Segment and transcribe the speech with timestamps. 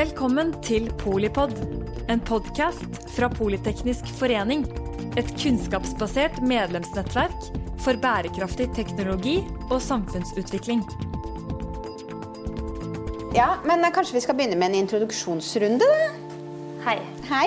[0.00, 1.50] Velkommen til Polipod,
[2.08, 4.62] en podkast fra Politeknisk forening.
[5.20, 7.50] Et kunnskapsbasert medlemsnettverk
[7.84, 9.34] for bærekraftig teknologi
[9.66, 10.80] og samfunnsutvikling.
[13.36, 16.10] Ja, men eh, kanskje vi skal begynne med en introduksjonsrunde, da?
[16.88, 16.98] Hei.
[17.28, 17.46] Hei.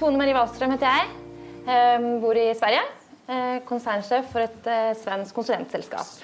[0.00, 1.10] Tone Marie Wahlstrøm heter jeg.
[1.70, 2.14] jeg.
[2.26, 2.86] bor i Sverige.
[3.30, 6.16] Eh, konsernsjef for et eh, svensk konsulentselskap.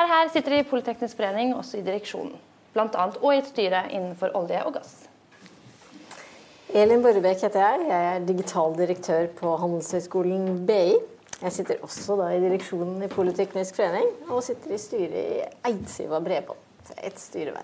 [0.00, 2.40] Her, her sitter jeg i Politeknisk forening, også i direksjonen.
[2.80, 4.92] Annet, og i et styre innenfor olje og gass.
[6.72, 7.88] Elin Borrebekk heter jeg.
[7.90, 10.94] Jeg er digital direktør på Handelshøyskolen BI.
[11.42, 16.22] Jeg sitter også da i direksjonen i Politeknisk forening, og sitter i styret i Eidsiva
[16.22, 16.62] Bredbånd.
[17.02, 17.60] Et styre.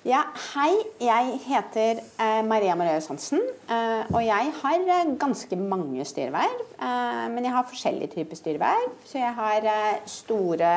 [0.00, 0.22] Ja,
[0.54, 0.78] hei.
[1.04, 3.42] Jeg heter eh, Maria Mariøs Hansen.
[3.68, 6.62] Eh, og jeg har eh, ganske mange styreverv.
[6.80, 8.94] Eh, men jeg har forskjellige typer styreverv.
[9.04, 10.70] Så jeg har eh, store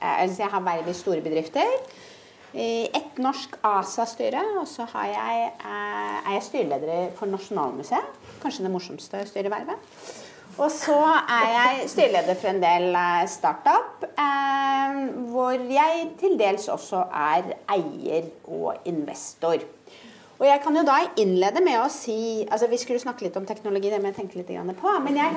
[0.00, 1.76] Altså jeg har verv i store bedrifter.
[2.56, 8.20] I ett norsk ASA-styre, og så jeg, er jeg styreleder for Nasjonalmuseet.
[8.40, 10.31] Kanskje det morsomste styrevervet.
[10.58, 10.98] Og så
[11.32, 14.98] er jeg styreleder for en del eh, startup, eh,
[15.32, 19.64] hvor jeg til dels også er eier og investor.
[20.42, 23.44] Og jeg kan jo da innlede med å si altså Vi skulle snakke litt om
[23.46, 24.50] teknologi, det må jeg tenke litt
[24.80, 24.94] på.
[25.04, 25.36] Men jeg,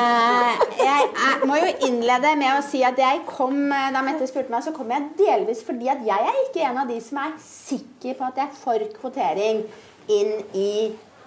[0.00, 1.10] eh, jeg,
[1.44, 4.72] må jo innlede med å si at jeg kom eh, da Mette spurte meg, så
[4.72, 8.30] kom jeg delvis fordi at jeg er ikke en av de som er sikker på
[8.32, 9.64] at jeg er for kvotering
[10.08, 10.72] inn i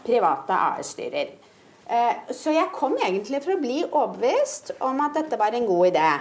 [0.05, 1.44] private AS-styrer.
[1.89, 5.91] Eh, Så jeg kom egentlig for å bli overbevist om at dette var en god
[5.91, 6.11] idé.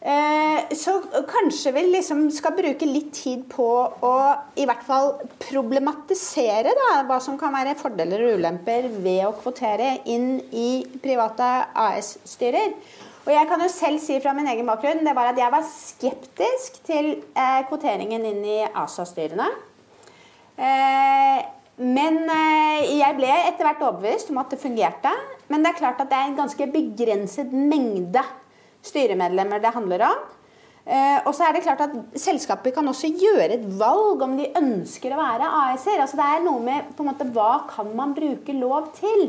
[0.00, 3.68] Eh, Så kanskje vi liksom skal bruke litt tid på
[4.02, 4.14] å
[4.56, 10.00] i hvert fall problematisere da, hva som kan være fordeler og ulemper ved å kvotere
[10.06, 12.74] inn i private AS-styrer.
[13.28, 15.64] Og jeg kan jo selv si fra min egen bakgrunn det var at jeg var
[15.68, 19.50] skeptisk til eh, kvoteringen inn i ASA-styrene.
[20.58, 21.42] Eh,
[21.78, 25.12] men eh, jeg ble etter hvert overbevist om at det fungerte.
[25.46, 28.24] Men det er klart at det er en ganske begrenset mengde
[28.86, 30.26] styremedlemmer det handler om.
[30.88, 34.48] Eh, og så er det klart at Selskapet kan også gjøre et valg om de
[34.58, 36.02] ønsker å være AS-er.
[36.02, 39.28] Altså det er noe med på en måte, hva kan man bruke lov til.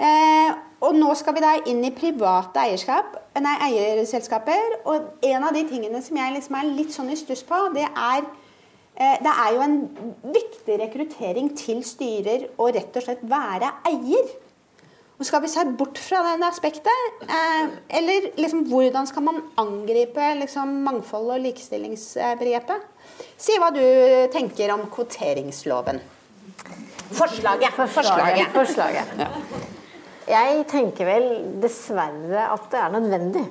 [0.00, 0.50] Eh,
[0.80, 4.78] og nå skal vi da inn i private eierskap, nei, eierselskaper.
[4.88, 7.88] Og en av de tingene som jeg liksom er litt sånn i stuss på, det
[7.90, 8.24] er
[9.00, 9.76] det er jo en
[10.34, 14.32] viktig rekruttering til styrer å rett og slett være eier.
[15.20, 17.24] Og Skal vi se bort fra det aspektet?
[17.24, 22.86] Eh, eller liksom, hvordan skal man angripe liksom, mangfold- og likestillingsbegrepet?
[23.36, 23.84] Si hva du
[24.32, 26.00] tenker om kvoteringsloven.
[27.10, 27.76] Forslaget.
[27.76, 28.52] Forslaget.
[28.54, 29.12] Forslaget.
[30.30, 31.28] Jeg tenker vel
[31.60, 33.44] dessverre at det er nødvendig.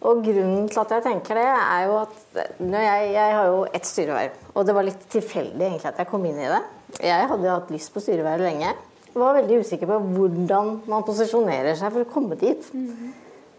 [0.00, 3.88] Og grunnen til at jeg tenker det, er jo at jeg, jeg har jo ett
[3.88, 4.38] styreverv.
[4.54, 6.60] Og det var litt tilfeldig egentlig at jeg kom inn i det.
[7.04, 8.72] Jeg hadde jo hatt lyst på styreverv lenge.
[9.10, 12.64] Var veldig usikker på hvordan man posisjonerer seg for å komme dit.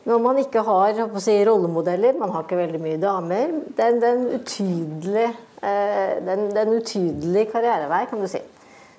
[0.09, 3.53] Når man ikke har si, rollemodeller, man har ikke veldig mye damer.
[3.77, 5.27] Det er, det er en utydelig,
[5.61, 8.41] eh, det er en, det er en utydelig karrierevei, kan du si.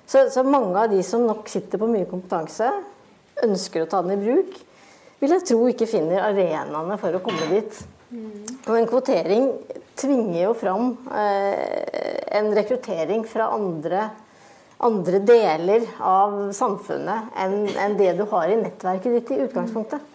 [0.07, 2.69] Så, så mange av de som nok sitter på mye kompetanse,
[3.43, 4.55] ønsker å ta den i bruk,
[5.23, 7.77] vil jeg tro ikke finner arenaene for å komme dit.
[8.67, 9.47] Og en kvotering
[9.97, 14.09] tvinger jo fram eh, en rekruttering fra andre,
[14.83, 20.11] andre deler av samfunnet enn enn det du har i nettverket ditt i utgangspunktet.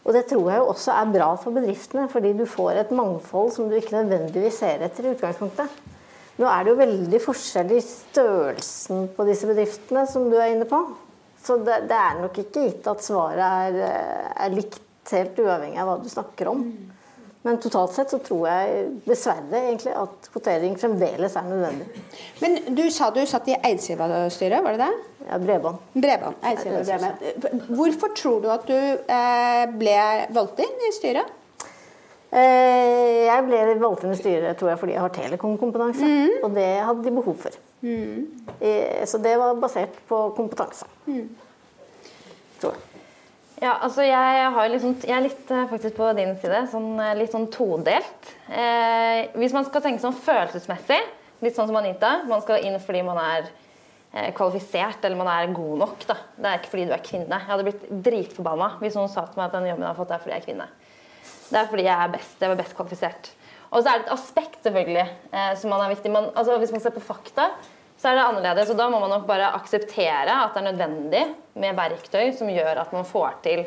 [0.00, 3.52] Og det tror jeg jo også er bra for bedriftene, fordi du får et mangfold
[3.52, 5.68] som du ikke nødvendigvis ser etter i utgangspunktet.
[6.40, 10.64] Nå er det jo veldig forskjell i størrelsen på disse bedriftene som du er inne
[10.70, 10.80] på.
[11.40, 13.78] Så det, det er nok ikke gitt at svaret er,
[14.44, 14.80] er likt
[15.10, 16.64] helt uavhengig av hva du snakker om.
[17.42, 21.86] Men totalt sett så tror jeg dessverre egentlig at kvotering fremdeles er nødvendig.
[22.42, 24.98] Men du sa du satt i Eidsiva-styret, var det det?
[25.30, 25.78] Ja, bredbånd.
[25.96, 26.36] Bredbånd.
[26.50, 27.64] Eidsiva Bredbånd.
[27.78, 29.96] Hvorfor tror du at du eh, ble
[30.36, 31.32] valgt inn i styret?
[32.30, 36.12] Eh, Jeg ble valgt inn i styret tror jeg, fordi jeg har telekomkompetanse,
[36.44, 37.56] og det hadde de behov for.
[37.82, 40.86] Eh, Så det var basert på kompetanse.
[42.60, 42.86] Tror jeg.
[43.60, 47.14] Ja, altså jeg, har liksom, jeg er litt eh, faktisk på din side, sånn, eh,
[47.18, 48.30] litt sånn todelt.
[48.48, 51.00] Eh, hvis man skal tenke sånn følelsesmessig,
[51.44, 53.50] litt sånn som Anita, man skal inn fordi man er
[54.14, 56.06] eh, kvalifisert eller man er god nok.
[56.08, 56.16] Da.
[56.38, 57.36] Det er ikke fordi du er kvinne.
[57.36, 60.14] Jeg hadde blitt dritforbanna hvis noen sa til meg at den jobben jeg har fått,
[60.16, 60.70] er fordi jeg er kvinne.
[61.50, 62.34] Det er fordi jeg er best.
[62.40, 63.30] Jeg var best kvalifisert.
[63.70, 66.10] Og så er det et aspekt selvfølgelig eh, som man er viktig.
[66.12, 67.50] Man, altså, hvis man ser på fakta,
[68.00, 68.72] så er det annerledes.
[68.72, 71.22] Og da må man nok bare akseptere at det er nødvendig
[71.60, 73.64] med verktøy som gjør at man får til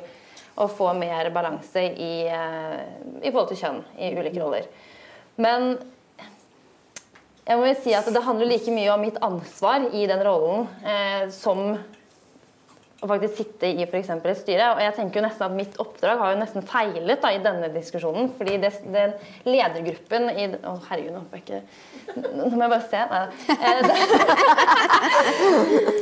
[0.59, 2.79] å få mer balanse i, eh,
[3.23, 4.67] i forhold til kjønn i ulike roller.
[5.41, 5.77] Men
[7.43, 10.67] jeg må jo si at det handler like mye om mitt ansvar i den rollen
[10.85, 11.73] eh, som
[13.03, 14.09] å faktisk sitte i f.eks.
[14.15, 14.69] et styre.
[14.75, 17.67] Og jeg tenker jo nesten at mitt oppdrag har jo nesten feilet da, i denne
[17.73, 18.31] diskusjonen.
[18.37, 19.11] fordi det, den
[19.49, 21.61] ledergruppen i Å, herregud, nå får jeg ikke
[22.37, 23.01] Nå må jeg bare se.
[23.11, 23.25] Nei.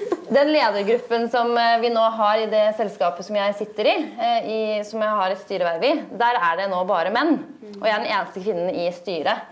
[0.32, 4.46] Den ledergruppen som eh, vi nå har i det selskapet som jeg sitter i, eh,
[4.48, 7.34] i som jeg har et styreverv i, der er det nå bare menn.
[7.74, 9.52] Og jeg er den eneste kvinnen i styret.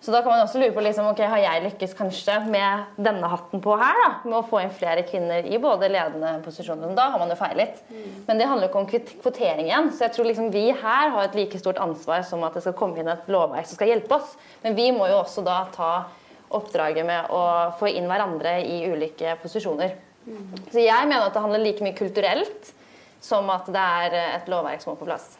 [0.00, 3.28] Så da kan man også lure på liksom, ok, har jeg lykkes kanskje med denne
[3.28, 6.94] hatten på her, da, med å få inn flere kvinner i både ledende posisjoner.
[6.96, 7.82] Da har man jo feilet.
[8.24, 9.90] Men det handler jo ikke om kvotering igjen.
[9.92, 12.78] Så jeg tror liksom vi her har et like stort ansvar som at det skal
[12.78, 14.32] komme inn et lovverk som skal hjelpe oss.
[14.64, 15.92] Men vi må jo også da ta
[16.56, 17.42] oppdraget med å
[17.78, 19.98] få inn hverandre i ulike posisjoner.
[20.72, 22.72] Så jeg mener at det handler like mye kulturelt
[23.20, 25.34] som at det er et lovverk som må på plass.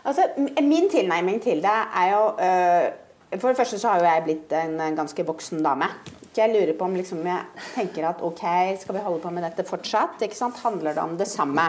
[0.00, 0.26] Altså,
[0.64, 2.84] min tilnærming til det er jo øh,
[3.36, 5.86] For det første så har jo jeg blitt en ganske voksen dame.
[6.34, 8.44] Jeg lurer på om liksom jeg tenker at ok,
[8.80, 10.22] skal vi holde på med dette fortsatt?
[10.22, 10.58] Ikke sant?
[10.64, 11.68] Handler det om det samme?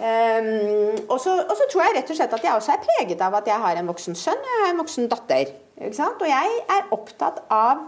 [0.00, 1.34] Um, og, så,
[1.68, 3.90] tror jeg rett og slett at jeg også er preget av at jeg har en
[3.90, 5.50] voksen sønn og jeg har en voksen datter.
[5.80, 6.22] Ikke sant?
[6.22, 7.82] Og jeg er opptatt av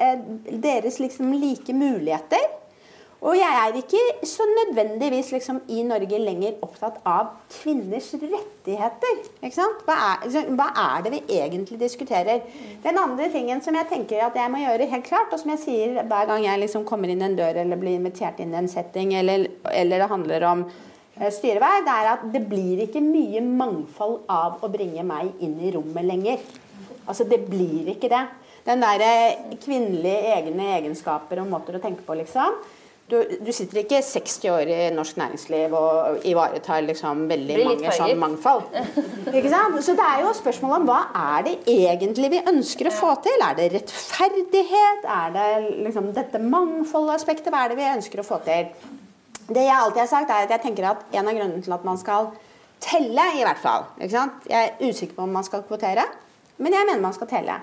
[0.00, 0.22] eh,
[0.62, 2.46] deres liksom like muligheter.
[3.20, 9.18] Og jeg er ikke så nødvendigvis liksom, i Norge lenger opptatt av kvinners rettigheter.
[9.44, 12.40] Hva er, hva, er, det vi egentlig diskuterer?
[12.80, 15.62] Den andre tingen som jeg tenker at jeg må gjøre helt klart, og som jeg
[15.66, 18.72] sier hver gang jeg liksom kommer inn en dør eller blir invitert inn i en
[18.72, 20.64] setting, eller, eller det handler om
[21.20, 25.60] eh, styreverv, det er at det blir ikke mye mangfold av å bringe meg inn
[25.60, 26.50] i rommet lenger.
[27.04, 28.24] Altså, det blir ikke det.
[28.64, 32.62] Den derre kvinnelige egne egenskaper og måter å tenke på, liksom
[33.10, 38.14] du, du, sitter ikke 60 år i norsk næringsliv og ivaretar liksom veldig mange sånn
[38.20, 38.68] mangfold.
[39.86, 41.00] Så det er jo spørsmålet om hva
[41.36, 43.44] er det egentlig vi ønsker å få til?
[43.46, 45.04] Er det rettferdighet?
[45.04, 45.48] Er det
[45.88, 47.50] liksom dette mangfoldaspektet?
[47.52, 48.70] Hva er det vi ønsker å få til?
[49.50, 51.86] Det jeg alltid har sagt, er at jeg tenker at en av grunnene til at
[51.86, 52.30] man skal
[52.80, 53.88] telle, i hvert fall?
[54.00, 54.14] Jeg
[54.46, 56.06] er usikker på om man skal kvotere,
[56.60, 57.58] men jeg mener man skal telle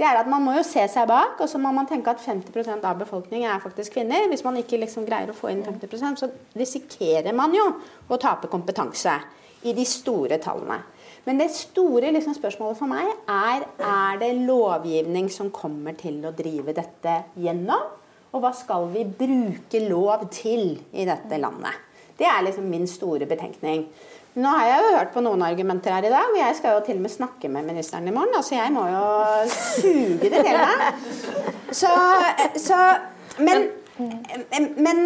[0.00, 2.22] det er at man må jo se seg bak, og så må man tenke at
[2.24, 4.30] 50% av befolkningen er faktisk kvinner.
[4.30, 7.66] Hvis man ikke liksom greier å få inn 50% så risikerer man jo
[8.08, 9.18] å tape kompetanse
[9.68, 10.78] i de store tallene.
[11.26, 16.32] Men det store liksom, spørsmålet for meg er er det lovgivning som kommer til å
[16.32, 17.90] drive dette gjennom.
[18.32, 21.76] Og hva skal vi bruke lov til i dette landet?
[22.16, 23.84] Det er liksom min store betenkning.
[24.38, 26.84] Nå har jeg jo hørt på noen argumenter her i dag, og jeg skal jo
[26.86, 28.36] til og med snakke med ministeren i morgen.
[28.38, 29.04] Altså jeg må jo
[29.50, 31.02] suge det til meg.
[31.74, 31.90] Så,
[32.58, 32.78] så
[33.38, 33.68] Men,
[34.76, 34.98] men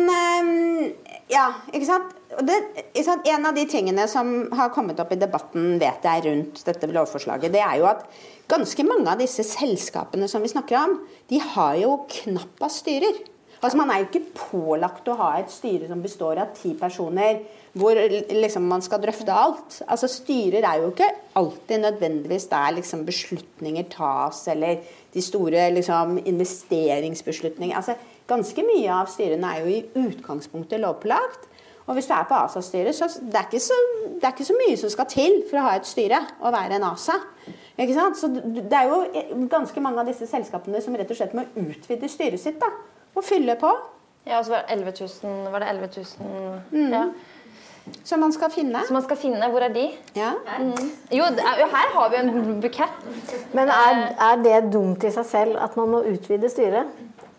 [1.33, 2.13] Ja, ikke sant?
[2.45, 2.57] Det,
[2.93, 3.27] ikke sant?
[3.31, 7.53] En av de tingene som har kommet opp i debatten, vet jeg, rundt dette lovforslaget,
[7.55, 8.05] det er jo at
[8.51, 10.99] ganske mange av disse selskapene som vi snakker om,
[11.33, 13.23] de har jo knappast styrer.
[13.65, 17.39] Altså Man er jo ikke pålagt å ha et styre som består av ti personer,
[17.75, 19.79] hvor liksom man skal drøfte alt.
[19.89, 21.09] Altså Styrer er jo ikke
[21.41, 24.85] alltid nødvendigvis der liksom beslutninger tas, eller
[25.15, 27.77] de store liksom investeringsbeslutninger.
[27.77, 31.51] Altså Ganske mye av styrene er jo i utgangspunktet lovpålagt.
[31.85, 33.77] Og hvis du er på ASA-styret, så er, så
[34.09, 36.79] det er ikke så mye som skal til for å ha et styre og være
[36.79, 37.19] en ASA.
[37.77, 38.17] Ikke sant?
[38.17, 42.09] Så det er jo ganske mange av disse selskapene som rett og slett må utvide
[42.09, 42.57] styret sitt.
[42.63, 42.73] da
[43.15, 43.71] og fylle på.
[44.25, 44.93] Ja, og så var det 11
[45.23, 45.89] 000, var det 11
[46.21, 46.93] 000 mm.
[46.93, 47.05] ja.
[48.05, 48.81] Som man skal finne.
[48.87, 49.49] Som man skal finne.
[49.53, 49.89] Hvor er de?
[50.17, 50.31] Ja.
[50.61, 50.71] Mm.
[51.13, 53.03] Jo, her har vi en bukett.
[53.53, 56.89] Men er, er, det dumt i seg selv at man må utvide styret?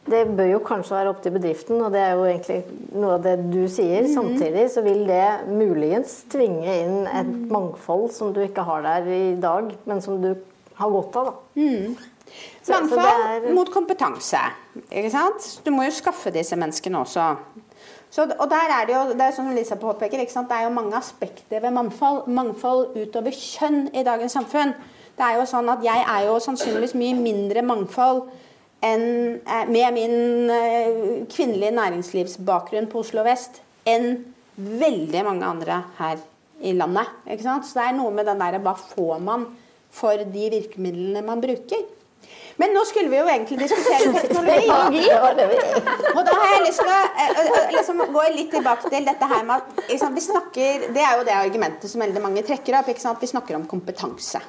[0.05, 2.59] Det bør jo kanskje være opp til bedriften, og det er jo egentlig
[2.93, 4.05] noe av det du sier.
[4.05, 4.11] Mm.
[4.13, 9.23] Samtidig så vil det muligens tvinge inn et mangfold som du ikke har der i
[9.41, 10.35] dag, men som du
[10.77, 11.31] har godt av.
[11.31, 11.63] da.
[11.63, 11.95] Mm.
[12.67, 14.41] Mangfold mot kompetanse.
[14.89, 15.45] Ikke sant?
[15.65, 17.27] Du må jo skaffe disse menneskene også.
[18.15, 20.95] Så, og der er det jo, det er som Lisa påpeker, det er jo mange
[20.95, 24.71] aspekter ved mangfold, mangfold utover kjønn i dagens samfunn.
[25.15, 28.25] Det er jo sånn at Jeg er jo sannsynligvis mye mindre mangfold
[28.83, 30.15] enn, eh, med min
[30.51, 34.23] eh, kvinnelige næringslivsbakgrunn på Oslo vest enn
[34.55, 36.23] veldig mange andre her
[36.63, 37.11] i landet.
[37.41, 39.47] Så det er noe med den derre Hva får man
[39.91, 41.83] for de virkemidlene man bruker?
[42.61, 45.05] Men nå skulle vi jo egentlig diskutere teknologi.
[46.15, 49.47] Og da har jeg lyst til å uh, liksom, gå litt tilbake til dette her
[49.47, 52.91] med at liksom, vi snakker Det er jo det argumentet som veldig mange trekker opp.
[53.19, 54.43] Vi snakker om kompetanse.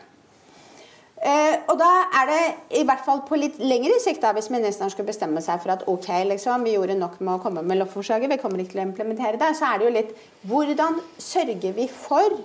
[1.16, 1.88] Uh, og da
[2.20, 2.40] er det
[2.78, 5.86] i hvert fall på litt lengre sikt, da, hvis ministeren skulle bestemme seg for at
[5.88, 8.86] ok, liksom, vi gjorde nok med å komme med lovforslaget, vi kommer ikke til å
[8.90, 10.12] implementere det, så er det jo litt
[10.46, 12.36] Hvordan sørger vi for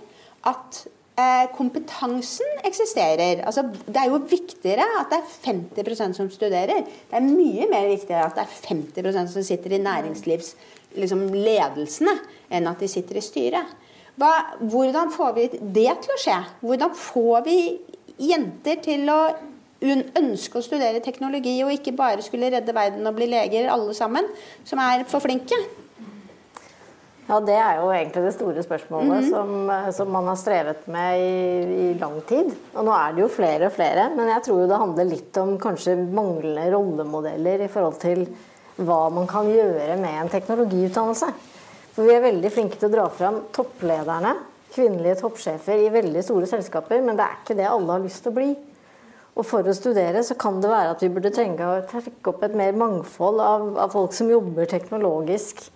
[0.50, 1.01] at eh,
[1.56, 3.44] kompetansen eksisterer.
[3.46, 5.28] Altså, det er jo viktigere at det er
[5.84, 6.84] 50% som studerer.
[6.86, 12.08] Det er mye mer viktigere at det er 50% som sitter i næringslivsledelsene, liksom,
[12.52, 13.78] enn at de sitter i styret.
[14.20, 16.40] Hva, hvordan får vi det til å skje?
[16.62, 17.60] Hvordan får vi
[18.22, 19.22] jenter til å
[19.82, 24.28] ønske å studere teknologi og ikke bare skulle redde verden og bli leger alle sammen,
[24.68, 25.58] som er for flinke?
[27.28, 29.30] Ja, Det er jo egentlig det store spørsmålet mm -hmm.
[29.30, 32.52] som, eh, som, man har strevet med i, i, lang tid.
[32.74, 35.38] Og nå er det jo flere og flere, men jeg tror jo det handler litt
[35.38, 38.28] om kanskje manglende rollemodeller i forhold til
[38.78, 41.26] hva man kan gjøre med en teknologiutdannelse.
[41.94, 44.36] For vi er veldig flinke til å dra fram topplederne,
[44.74, 48.32] kvinnelige toppsjefer i veldig store selskaper, men det er ikke det alle har lyst til
[48.32, 48.56] å bli.
[49.36, 52.44] Og for å studere så kan det være at vi burde trenge å trekke opp
[52.44, 55.72] et mer mangfold av, av folk som jobber teknologisk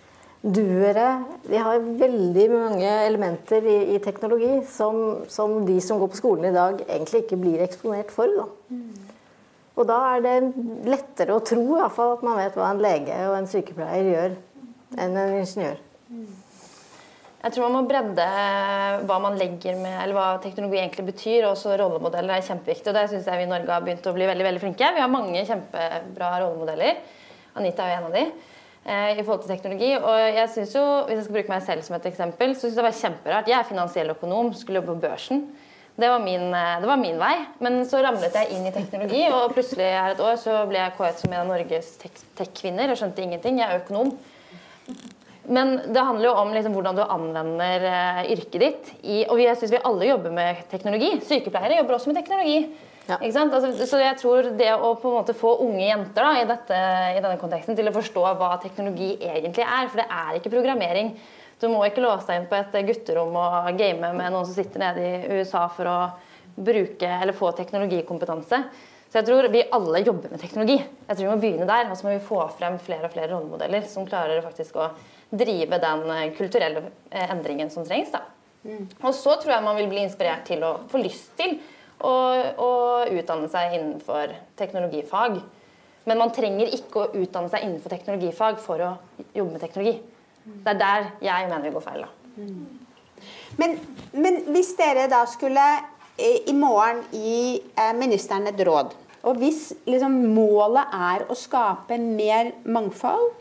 [0.46, 1.06] duere
[1.46, 6.50] Vi har veldig mange elementer i, i teknologi som, som, de som går på skolen
[6.50, 8.30] i dag, egentlig ikke blir eksponert for.
[8.30, 8.46] Da.
[8.70, 9.06] Mm.
[9.76, 10.36] Og da er det
[10.88, 14.10] lettere å tro i hvert fall, at man vet hva en lege og en sykepleier
[14.12, 14.36] gjør,
[14.96, 15.80] enn en ingeniør.
[17.46, 18.24] Jeg tror man må bredde
[19.06, 21.44] hva man legger med, eller hva teknologi egentlig betyr.
[21.44, 22.88] og også rollemodeller er kjempeviktig.
[22.90, 24.88] og Der syns jeg vi i Norge har begynt å bli veldig veldig flinke.
[24.96, 26.98] Vi har mange kjempebra rollemodeller.
[27.60, 28.24] Anita er jo en av de.
[28.86, 29.88] Eh, i forhold til teknologi.
[29.98, 32.76] Og jeg synes jo, Hvis jeg skal bruke meg selv som et eksempel, så syns
[32.76, 33.48] jeg det var kjemperart.
[33.50, 35.42] Jeg er finansiell økonom, skulle jobbe på børsen.
[35.96, 37.34] Det var, min, eh, det var, min, vei.
[37.58, 40.94] Men så ramlet jeg inn i teknologi, og plutselig her et år så ble jeg
[40.98, 43.58] kåret som en av Norges tech-kvinner Jeg skjønte ingenting.
[43.58, 44.14] Jeg er økonom.
[45.48, 48.92] Men det handler jo om liksom hvordan du anvender uh, yrket ditt.
[49.02, 51.10] I, og jeg syns vi alle jobber med teknologi.
[51.26, 52.68] Sykepleiere jobber også med teknologi.
[53.06, 53.18] Ja.
[53.22, 56.80] Altså, så jeg tror det å på en måte få unge jenter da, i, dette,
[57.14, 61.12] i, denne konteksten til å forstå hva teknologi egentlig er, for det er ikke programmering.
[61.62, 64.82] Du må ikke låse deg inn på et gutterom og game med noen som sitter
[64.82, 65.96] nede i USA for å
[66.56, 68.60] bruke eller få teknologikompetanse.
[69.06, 70.76] Så jeg tror vi alle jobber med teknologi.
[70.82, 73.30] Jeg tror vi må begynne der, og så må vi få frem flere og flere
[73.32, 74.90] rollemodeller som klarer faktisk å
[75.30, 78.10] drive den kulturelle eh, endringen som trengs.
[78.12, 78.24] Da.
[78.66, 78.82] Mm.
[79.00, 81.56] Og så tror jeg man vil bli inspirert til å få lyst til
[82.04, 85.38] og, og utdanne seg innenfor teknologifag.
[86.06, 88.92] Men man trenger ikke å utdanne seg innenfor teknologifag for å
[89.34, 89.96] jobbe med teknologi.
[90.46, 92.04] Det er der jeg mener vi går feil.
[92.06, 92.44] da.
[93.56, 93.78] Men,
[94.12, 95.64] men hvis dere da skulle
[96.20, 98.92] eh, i morgen gi eh, ministeren et råd,
[99.26, 103.32] og hvis liksom, målet er å skape mer mangfold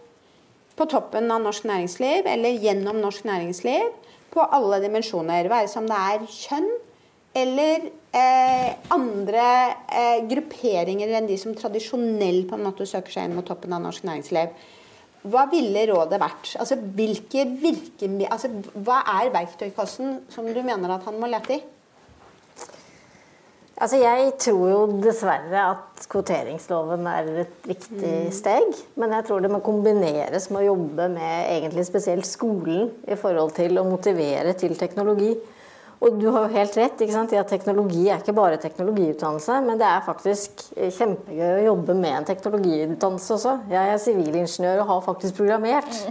[0.76, 3.92] på toppen av norsk næringsliv, eller gjennom norsk næringsliv,
[4.34, 6.72] på alle dimensjoner, være som det er kjønn,
[7.36, 7.86] eller
[8.16, 9.50] eh, andre
[9.92, 13.84] eh, grupperinger enn de som tradisjonelt på en måte søker seg inn mot toppen av
[13.84, 14.56] norsk næringsliv.
[15.26, 16.52] Hva ville rådet vært?
[16.62, 18.52] Altså, hvilke virke, altså,
[18.86, 21.64] hva er verktøykassen som du mener at han må lete i?
[23.76, 28.30] Altså, jeg tror jo dessverre at kvoteringsloven er et viktig mm.
[28.32, 28.78] steg.
[29.02, 33.52] Men jeg tror det må kombineres med å jobbe med egentlig spesielt skolen i forhold
[33.58, 35.34] til å motivere til teknologi.
[36.04, 39.88] Og du har jo helt rett i at teknologi er ikke bare teknologiutdannelse, men det
[39.88, 43.54] er faktisk kjempegøy å jobbe med en teknologiutdannelse også.
[43.72, 46.02] Jeg er sivilingeniør og har faktisk programmert.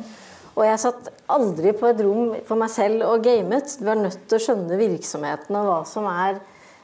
[0.55, 3.77] Og jeg satt aldri på et rom for meg selv og gamet.
[3.81, 6.39] Du er nødt til å skjønne virksomheten og hva som er,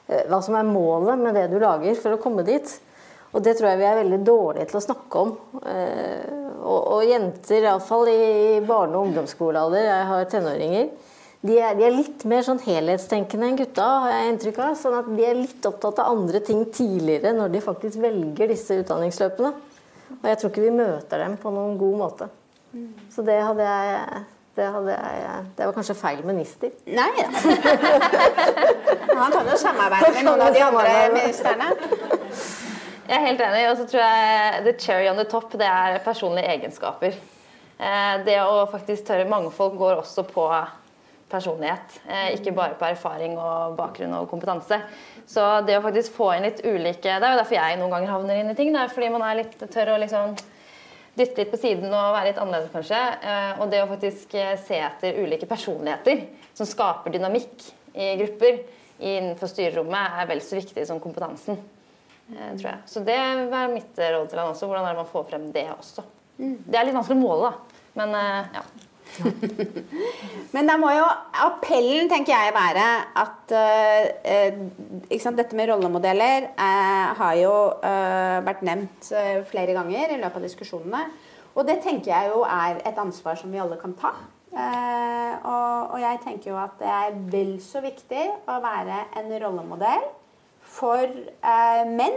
[0.08, 2.66] eh, hva som er målet med det du lager for å komme dit.
[3.30, 5.36] Og det tror jeg vi er veldig dårlige til å snakke om.
[5.62, 10.90] Eh, og, og jenter, iallfall i barne- og ungdomsskolealder, jeg har tenåringer,
[11.40, 14.74] de er, de er, litt mer sånn helhetstenkende enn gutta, har jeg inntrykk av.
[14.76, 18.76] Sånn at de er litt opptatt av andre ting tidligere når de faktisk velger disse
[18.82, 19.54] utdanningsløpene.
[20.18, 22.28] Og jeg tror ikke vi møter dem på noen god måte.
[23.10, 24.20] Så det hadde jeg
[24.58, 26.72] det, hadde jeg, det var kanskje feil minister.
[26.90, 27.28] Nei da.
[29.20, 31.68] Han kan jo samarbeide med noen av de andre ministrene.
[33.06, 33.62] Jeg er helt enig.
[33.70, 37.16] Og så tror jeg the cherry on the top det er personlige egenskaper.
[37.80, 40.44] Eh, det å faktisk tørre Mangfold går også på
[41.30, 42.00] personlighet.
[42.06, 44.80] Eh, ikke bare på erfaring og bakgrunn og kompetanse.
[45.30, 48.10] Så det å faktisk få inn litt ulike Det er jo derfor jeg noen ganger
[48.10, 48.72] havner inn i ting.
[48.74, 50.34] Det er fordi man er litt tør å liksom
[51.20, 53.00] dytte litt på siden og være litt annerledes, kanskje.
[53.30, 56.26] Eh, og det å faktisk eh, se etter ulike personligheter
[56.58, 58.62] som skaper dynamikk i grupper
[59.00, 61.56] innenfor styrerommet, er vel så viktig som kompetansen.
[62.30, 62.82] tror jeg.
[62.86, 64.68] Så det er mitt råd til han også.
[64.68, 66.04] Hvordan er det man får frem det også.
[66.38, 66.54] Mm.
[66.66, 67.80] Det er litt vanskelig å måle, da.
[67.98, 68.14] Men
[68.54, 68.62] ja.
[70.54, 71.04] Men da må jo
[71.44, 72.86] appellen, tenker jeg, være
[73.22, 79.10] at uh, sant, Dette med rollemodeller uh, har jo uh, vært nevnt
[79.50, 81.04] flere ganger i løpet av diskusjonene.
[81.58, 84.14] Og det tenker jeg jo er et ansvar som vi alle kan ta.
[84.50, 90.06] Og, og jeg tenker jo at det er vel så viktig å være en rollemodell
[90.66, 91.10] for
[91.90, 92.16] menn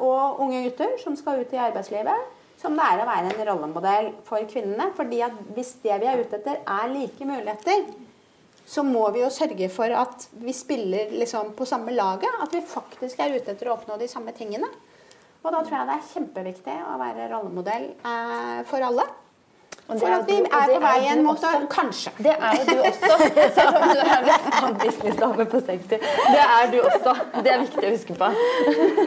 [0.00, 2.28] og unge gutter som skal ut i arbeidslivet,
[2.62, 4.92] som det er å være en rollemodell for kvinnene.
[4.96, 7.90] fordi at hvis det vi er ute etter, er like muligheter,
[8.66, 12.30] så må vi jo sørge for at vi spiller liksom på samme laget.
[12.40, 14.70] At vi faktisk er ute etter å oppnå de samme tingene.
[15.42, 19.08] Og da tror jeg det er kjempeviktig å være rollemodell eh, for alle.
[19.86, 22.12] For at vi er på veien mot Kanskje.
[22.24, 23.16] Det er jo du også.
[23.56, 24.28] Selv om du er
[24.68, 25.88] en businessdame på 60.
[25.90, 27.14] Det er du også.
[27.44, 28.28] Det er viktig å huske på.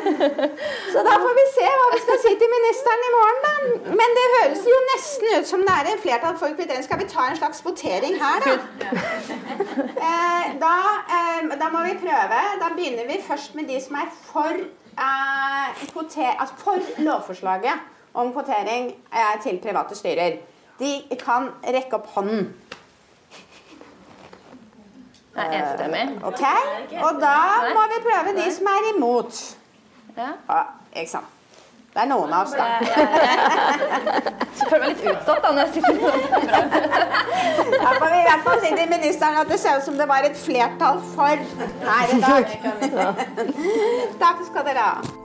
[0.94, 3.54] Så da får vi se hva vi skal si til ministeren i morgen, da.
[4.02, 6.86] Men det høres jo nesten ut som det er en flertall for kvotering.
[6.86, 8.58] Skal vi ta en slags votering her, da?
[10.06, 10.76] Eh, da,
[11.16, 12.40] eh, da må vi prøve.
[12.62, 14.60] Da begynner vi først med de som er for,
[15.08, 20.38] eh, kvoter, altså for lovforslaget om kvotering eh, til private styrer.
[20.80, 22.54] De kan rekke opp hånden.
[25.36, 26.04] Det er enstemmig.
[26.24, 26.44] Ok?
[27.04, 27.38] Og da
[27.76, 29.40] må vi prøve de som er imot.
[30.18, 30.30] Ja.
[30.50, 30.62] Ja,
[30.96, 31.32] ikke sant.
[31.96, 32.66] Det er noen av oss, da.
[32.76, 36.22] Jeg føler meg litt utsatt da når jeg sitter sånn.
[37.72, 40.08] Da får vi i hvert fall si til ministeren at det ser ut som det
[40.12, 41.36] var et flertall for
[41.88, 42.46] her i dag.
[44.20, 45.25] Takk skal dere ha.